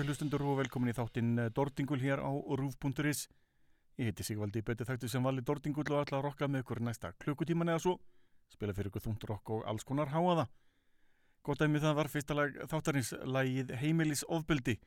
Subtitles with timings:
[0.00, 3.26] ágættu hlustundur og velkomin í þáttinn Dordingul hér á Rúf.is.
[4.00, 7.10] Ég heiti Sigvaldi Böti þættu sem vali Dordingul og ætla að rokka með ykkur næsta
[7.20, 7.92] klukkutíman eða svo.
[8.48, 10.46] Spila fyrir ykkur þúndur okk og alls konar háaða.
[11.44, 14.78] Gótt aðeins það var fyrsta lag þáttarins lagið Heimilis ofbeldi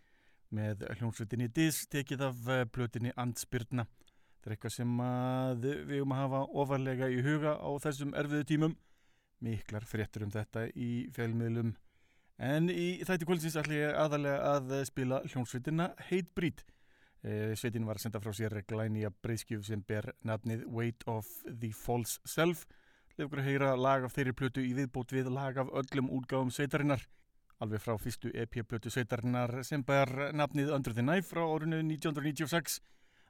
[0.49, 3.85] með hljómsveitinni Diz tekið af blötinni Andspyrna.
[3.85, 4.97] Þetta er eitthvað sem
[5.61, 8.77] við um að hafa ofarlega í huga á þessum erfiðu tímum.
[9.45, 11.75] Miklar fréttur um þetta í fjölmiðlum
[12.41, 16.63] En í þætti kvöldsins ætla ég aðalega að spila hljónsveitina Hatebreed.
[17.23, 21.71] Eh, sveitin var senda frá sér glæni að breyskjöf sem ber nafnið Weight of the
[21.71, 22.65] False Self.
[23.17, 27.05] Leifur að heyra lag af þeirri plötu í viðbót við lag af öllum útgáfum sveitarinnar.
[27.61, 32.81] Alveg frá fyrstu EP-plötu sveitarinnar sem ber nafnið Under the Knife frá árinu 1996.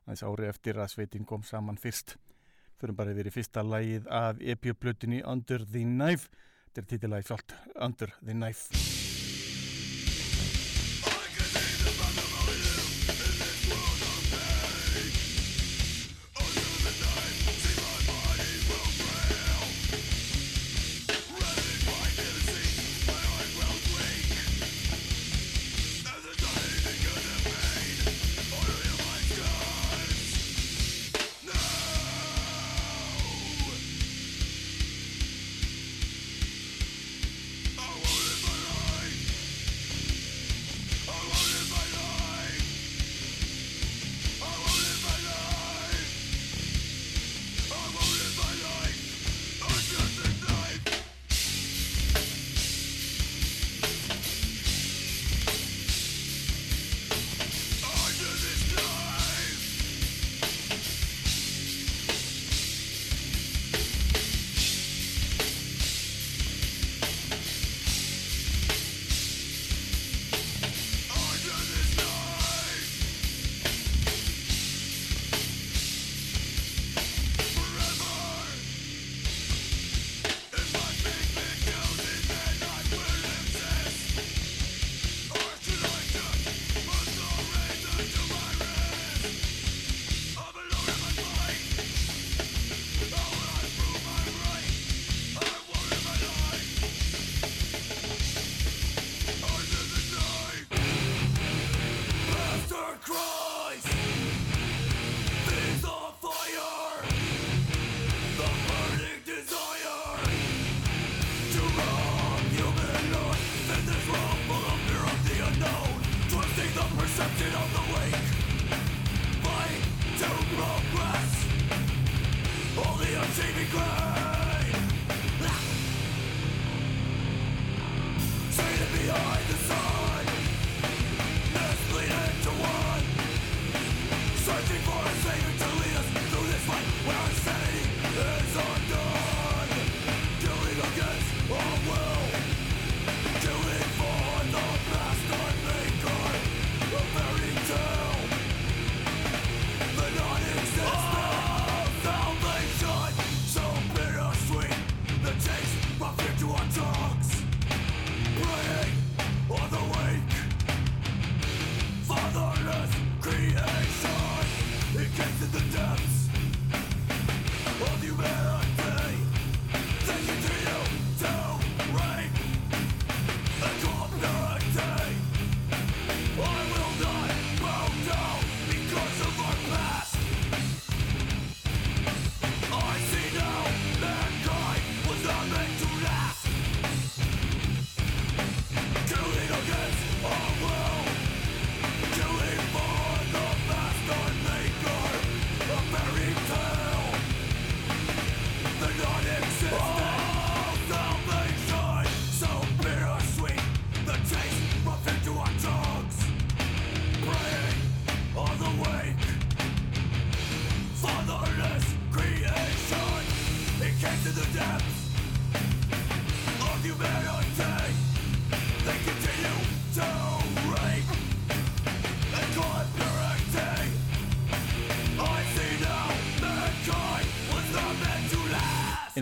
[0.08, 2.16] Þess ári eftir að sveitin kom saman fyrst.
[2.82, 6.32] Förum bara yfir í fyrsta lagið af EP-plötunni Under the Knife.
[6.74, 7.54] Þetta er títilægi sjálft
[7.86, 9.03] Under the Knife.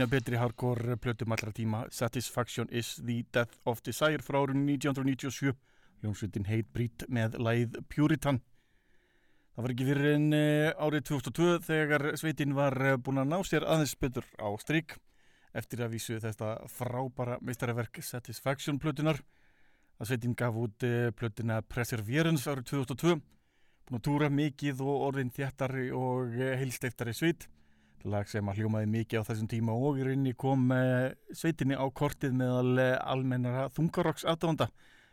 [0.01, 1.83] Einna betri hardcore plötum allra tíma.
[1.93, 5.53] Satisfaction is the death of desire frá árun 1997
[6.01, 8.39] Jónsvitin heit Brít með læð Puritan.
[9.53, 13.37] Það var ekki fyrir en eh, árið 2002 þegar sveitin var eh, búin að ná
[13.45, 14.97] sér aðeins betur á stryk
[15.53, 19.21] eftir að vísu þetta frábara meistaraverk Satisfaction plötunar
[20.01, 25.35] að sveitin gaf út eh, plötuna Preserverance árið 2002 búin að túra mikið og orðin
[25.37, 27.51] þjættari og heilsteiftari sveit
[28.09, 31.85] lag sem að hljómaði mikið á þessum tíma og í rauninni kom eh, sveitinni á
[31.93, 34.69] kortið meðal eh, almennara þungarokks aðdánda.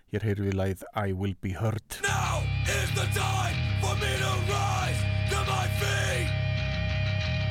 [0.08, 2.00] Hér heyrðum við læð I Will Be Heard.
[2.02, 6.30] Now is the time for me to rise to my feet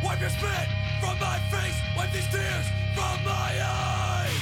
[0.04, 0.68] Wipe your spit
[1.00, 2.68] from my face Wipe these tears
[2.98, 4.42] from my eyes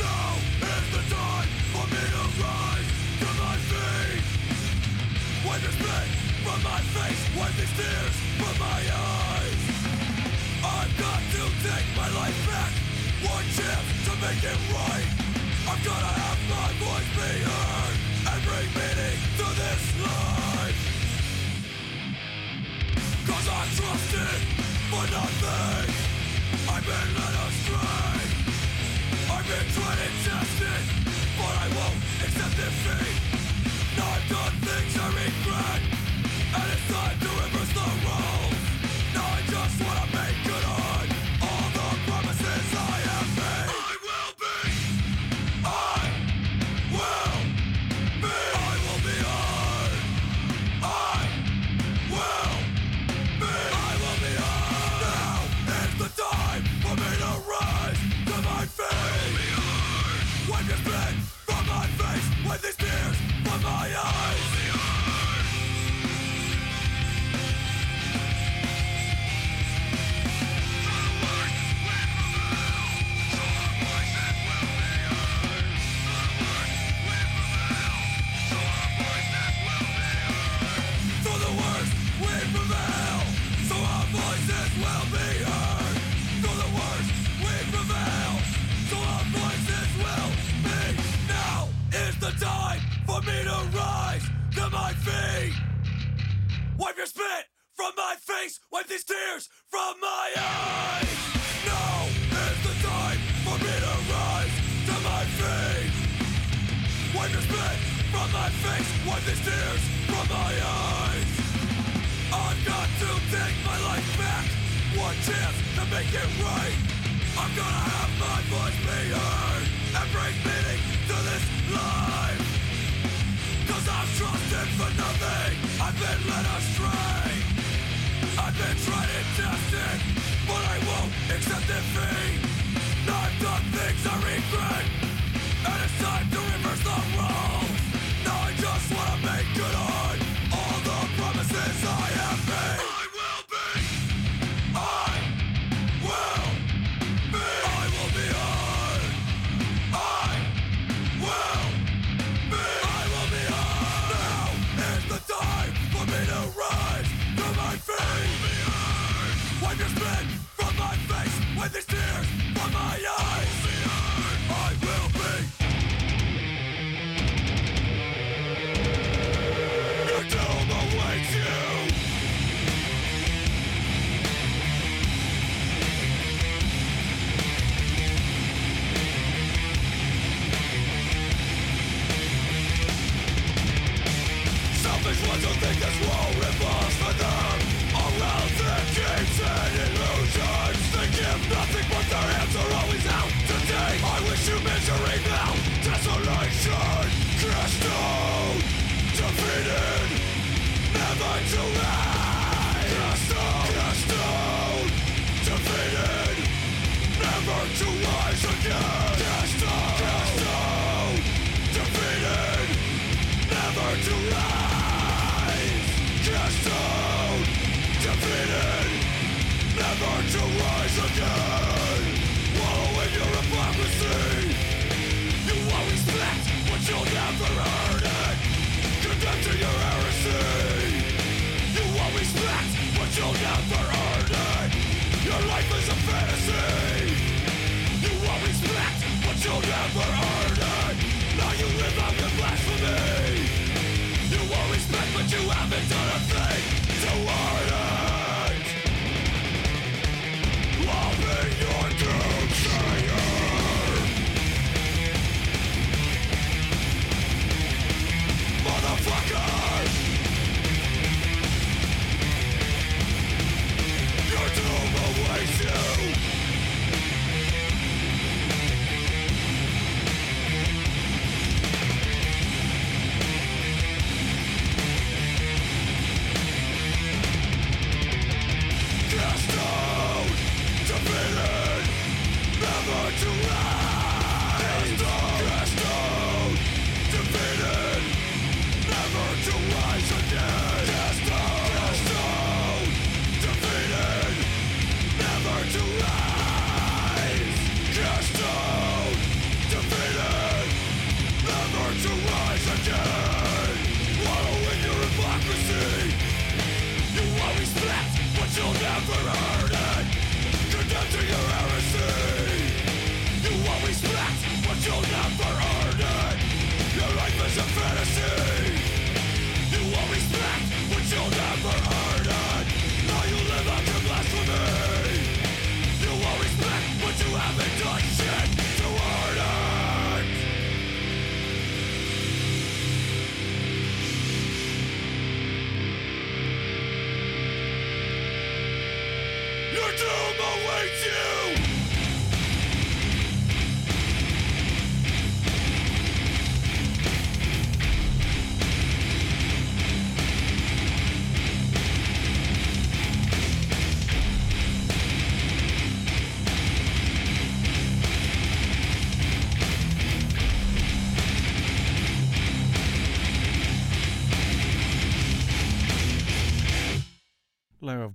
[0.00, 2.90] Now is the time for me to rise
[3.24, 4.24] to my feet
[5.46, 6.08] Wipe your spit
[6.44, 9.23] from my face Wipe these tears from my eyes
[11.64, 12.72] take my life back.
[13.24, 15.08] One chance to make it right.
[15.64, 17.96] I'm gonna have my voice be heard
[18.28, 20.80] And bring meaning to this life.
[23.28, 24.40] Cause I trusted
[24.92, 25.88] for nothing.
[26.68, 28.20] I've been led astray.
[29.32, 30.84] I've been tried and tested
[31.38, 33.16] But I won't accept defeat.
[33.96, 35.80] Now I've done things I regret
[36.60, 37.33] And it's time to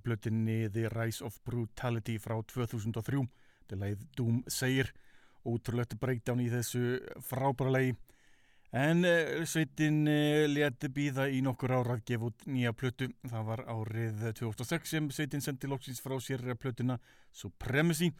[0.09, 3.21] plötinni The Rise of Brutality frá 2003
[3.69, 4.89] til að Doom segir.
[5.47, 7.93] Útrúlegt breakdown í þessu frábæra lei
[8.75, 13.07] en eh, sveitin eh, leti býða í nokkur ára að gefa út nýja plötu.
[13.29, 16.99] Það var árið 2006 sem sveitin sendi loksins frá sér plötuna
[17.31, 18.11] Supremacy.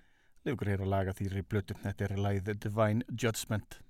[0.45, 1.75] Lefur hér að laga þýri plötu.
[1.83, 3.81] Þetta er leið Divine Judgment.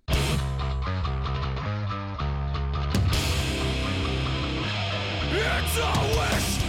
[5.31, 6.68] It's a wish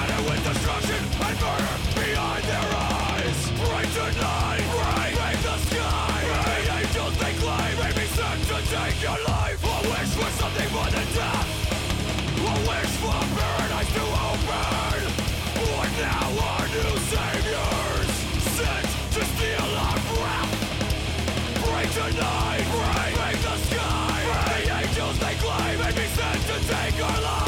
[26.67, 27.40] take our lives.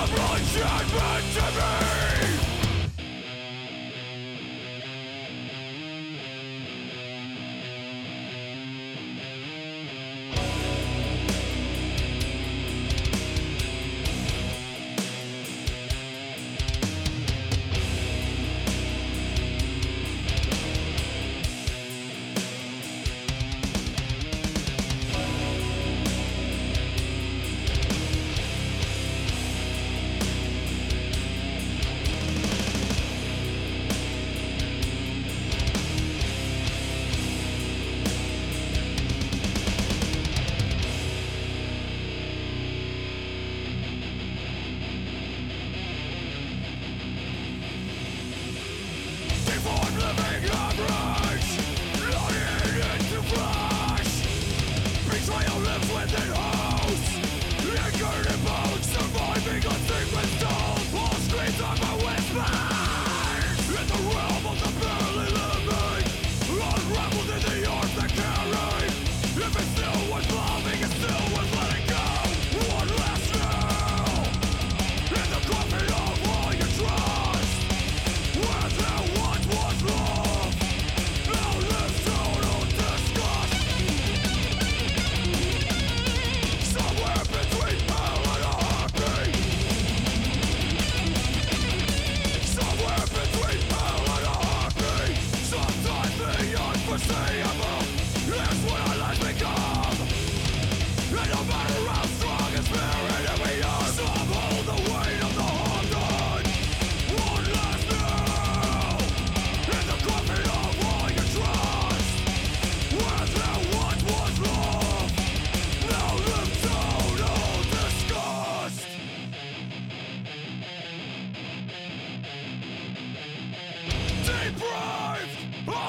[0.00, 2.59] the bloodshed meant to be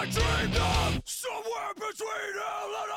[0.02, 2.91] I dreamed of somewhere between hell and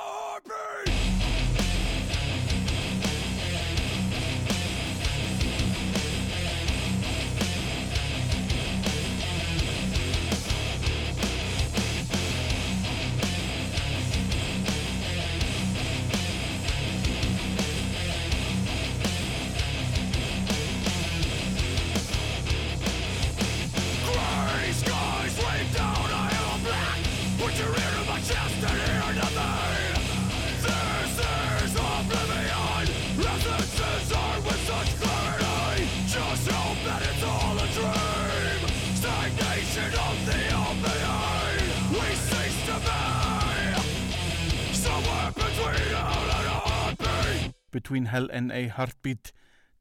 [47.74, 49.32] Between Hell and a Heartbeat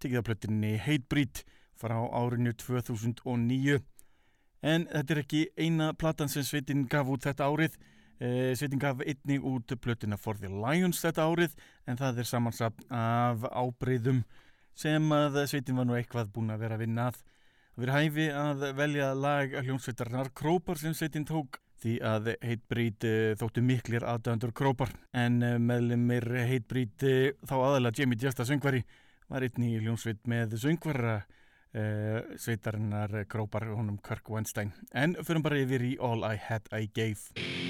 [0.01, 1.43] tekið af plötinni Hatebreed
[1.79, 3.81] frá árinu 2009
[4.63, 7.75] en þetta er ekki eina platan sem Sveitin gaf út þetta árið.
[8.23, 11.57] E, Sveitin gaf einnig út plötina For the Lions þetta árið
[11.89, 14.23] en það er samansapn af ábreyðum
[14.73, 17.19] sem að Sveitin var nú eitthvað búin að vera að vinna að.
[17.73, 23.35] Það verið hæfi að velja lag hljómsveitarnar Krópar sem Sveitin tók því að Hatebreed uh,
[23.39, 24.93] þóttu miklir aðdæðandur Krópar.
[25.15, 28.83] En uh, meðlumir Hatebreed uh, þá aðalega Jamie Jesta söngvari
[29.31, 34.73] var einnig í hljómsveit með söngvara uh, sveitarinnar Krópar honum Kirk Weinstein.
[34.91, 37.62] En fyrir bara yfir í All I Had I Gave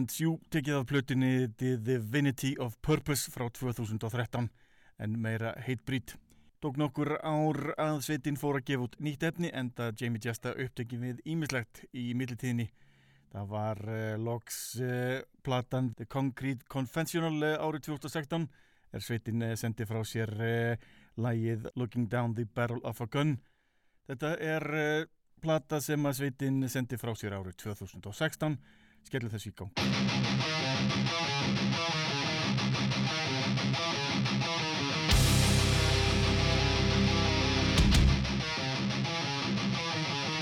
[0.00, 4.46] and You tekið af plötinni Divinity of Purpose frá 2013
[5.00, 6.14] en meira heitbrít.
[6.60, 10.54] Tók nokkur ár að sveitinn fór að gefa út nýtt efni en það Jamie Jesta
[10.54, 12.70] upptekið við ímislegt í millitíðinni.
[13.34, 18.48] Það var uh, loks uh, platan The Concrete Conventional uh, eh, árið 2016
[18.96, 20.32] er sveitinn sendið frá sér
[21.20, 23.36] lægið Looking Down the Barrel of a Gun.
[24.08, 24.64] Þetta er
[25.44, 28.56] plata sem að sveitinn sendið frá sér árið 2016
[29.06, 29.70] Skellum þessu í gang.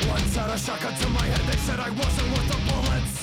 [0.09, 3.15] Once had a shotgun to my head They said I wasn't worth the bullets.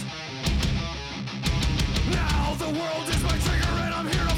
[2.14, 4.35] Now the world is my trigger and I'm here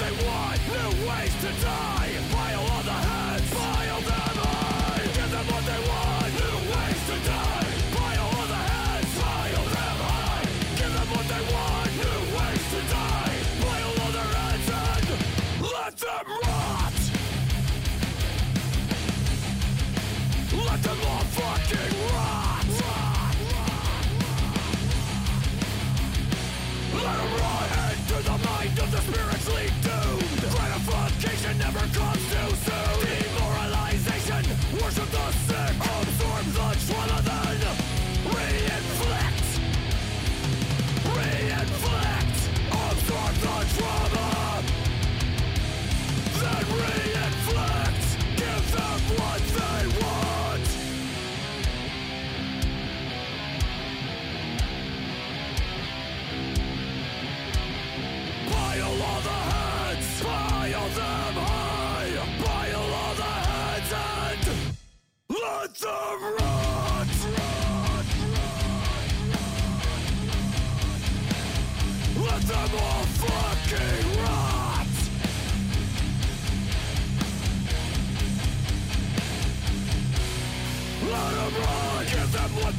[0.00, 0.58] they want!
[0.68, 2.10] New ways to die!
[2.30, 2.69] Pile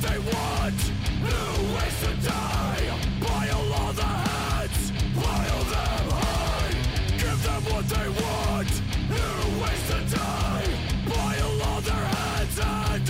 [0.02, 0.82] they want.
[1.22, 2.86] New ways to die.
[3.22, 6.74] Pile all the heads, pile them high.
[7.22, 8.72] Give them what they want.
[9.16, 10.70] New ways to die.
[11.06, 13.08] Pile all their heads and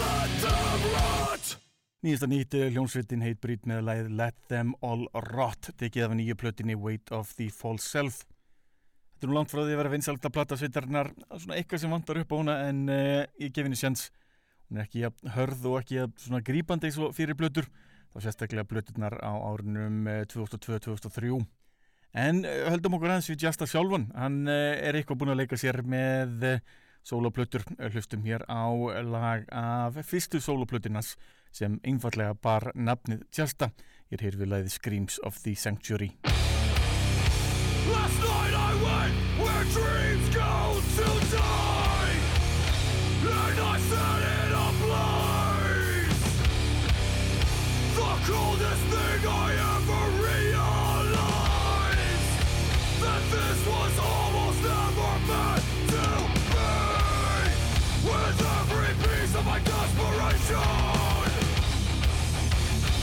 [0.00, 1.56] let them rot.
[2.02, 6.34] Nýjasta nýtt eh, hljónsveitin heit brýt með læð Let Them All Rot tekið af nýju
[6.40, 8.24] plötinni Weight of the False Self
[9.12, 11.92] Þetta er nú langt frá því að vera vinsalt að plata sveitarinnar svona eitthvað sem
[11.94, 14.08] vantar upp á hana en uh, ég gef henni sjans
[14.72, 17.66] hún er ekki jafn hörð og ekki jafn grípandi eins og fyrir plötur
[18.12, 21.42] þá sérstaklega plöturnar á árunum uh, 2002-2003
[22.22, 25.60] en uh, höldum okkur aðeins við Jasta sjálfan hann uh, er eitthvað búin að leika
[25.60, 26.48] sér með
[27.04, 28.64] sóloplötur, hlustum hér á
[29.04, 31.16] lag af fyrstu sóloplötinas
[31.52, 33.72] sem einfallega bar nafnið Tjasta.
[34.08, 36.12] Ég er hér við lagið Screams of the Sanctuary.
[37.90, 42.14] Last night I went where dreams go to die,
[43.26, 44.31] and I set it
[48.24, 51.18] Coldest thing I ever realized
[53.02, 56.06] that this was almost never meant to
[56.54, 56.70] be.
[58.06, 60.56] With every piece of my desperation,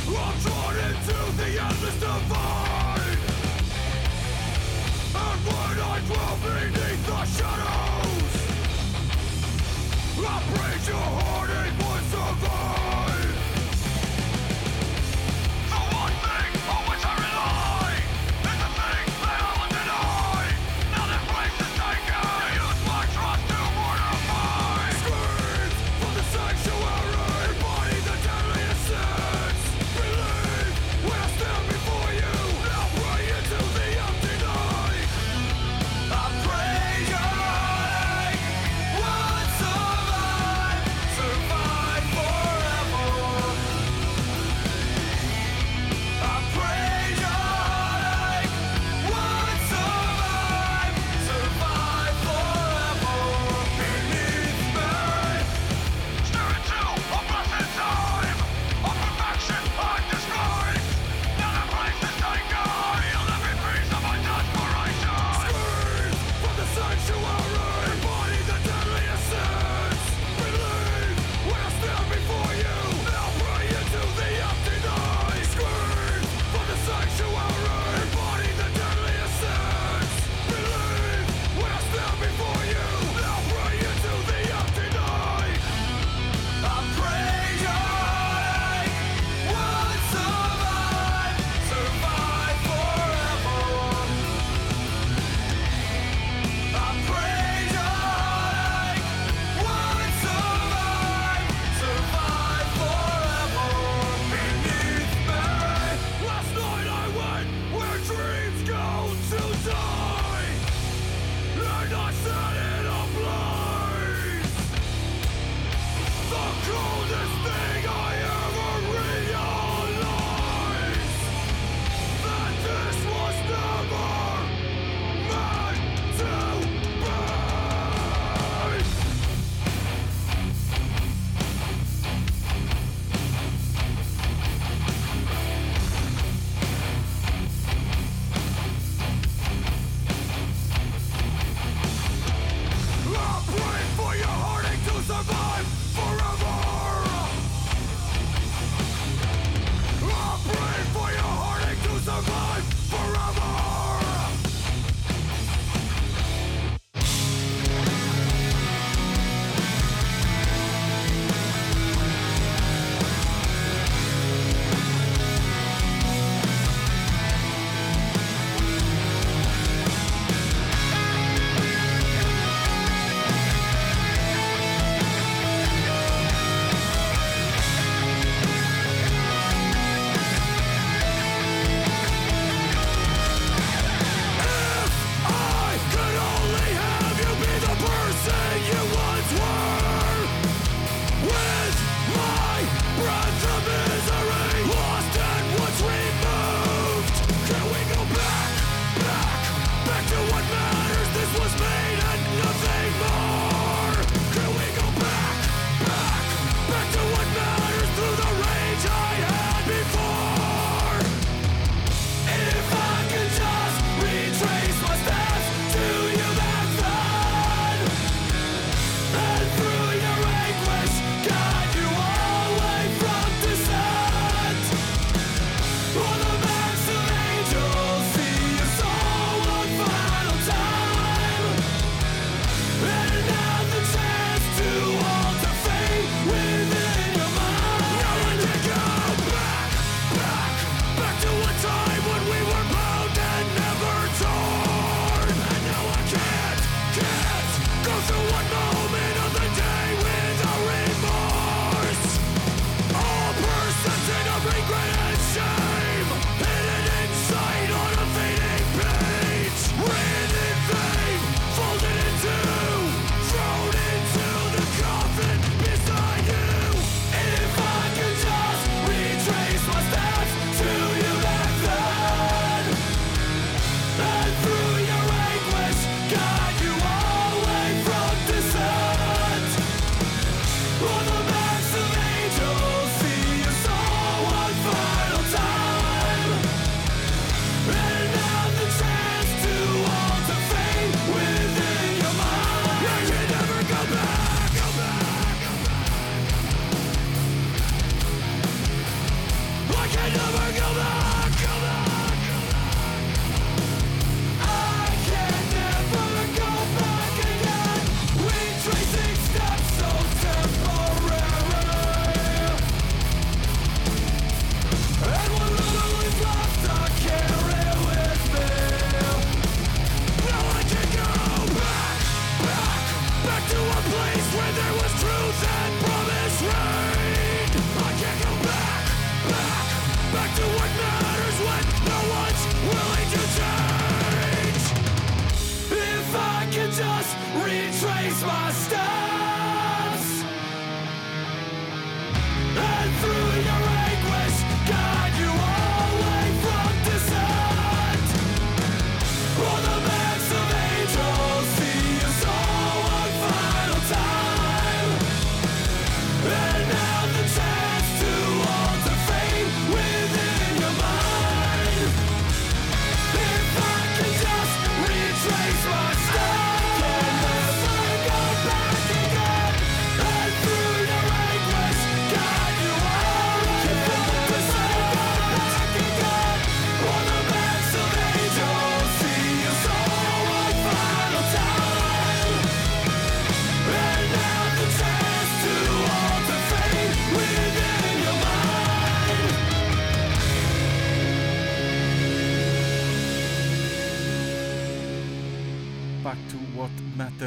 [0.07, 3.19] I'm drawn into the endless divide.
[5.19, 8.39] And when I dwell beneath the shadows
[10.21, 11.48] I pray your heartache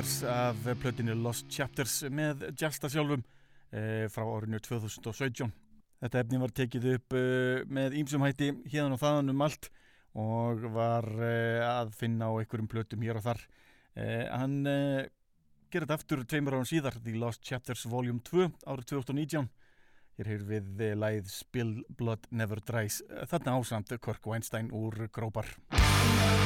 [0.02, 3.20] Brothers af plötinu Lost Chapters með Jasta sjálfum
[3.70, 5.46] e, frá árinu 2017
[6.02, 7.20] Þetta efni var tekið upp e,
[7.70, 9.68] með ímsumhætti hérna og þaðan um allt
[10.18, 11.30] og var e,
[11.62, 13.44] að finna á einhverjum plötum hér og þar.
[13.94, 18.10] Hann gerði þetta aftur tveimur árum síðar The Lost Chapters Vol.
[18.10, 19.46] 2 árið 2019
[20.18, 26.42] Hér hefur við læð Spill Blood Never Dries þarna ásamt Kork Weinstein úr Grópar Música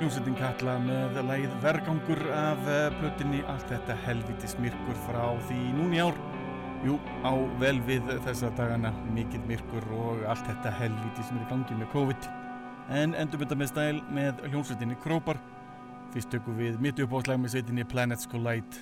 [0.00, 6.00] Hljómsveitin Katla með lægið Vergangur af eh, plötinni Allt þetta helvitis myrkur frá því núni
[6.00, 6.16] ár.
[6.86, 11.50] Jú, á vel við þessa dagana, mikið myrkur og allt þetta helviti sem er í
[11.50, 12.30] gangi með COVID.
[12.96, 15.42] En endur mynda með stæl með hljómsveitinni Krópar.
[16.16, 18.80] Fyrst tökum við mitt upp áslæg með sveitinni Planets Collide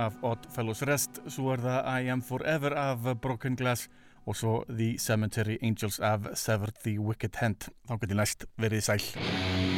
[0.00, 3.90] af Odd Fellows Rest, svo er það I Am Forever af Broken Glass
[4.24, 7.68] og svo The Cemetery Angels af Severed the Wicked Hand.
[7.84, 9.73] Þá getur næst verið sæl.